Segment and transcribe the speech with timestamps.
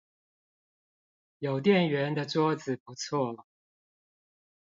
[1.37, 3.43] 有電源的桌子不錯